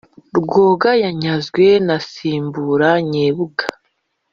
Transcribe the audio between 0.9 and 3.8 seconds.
yanyanzwe na nsibura nyebunga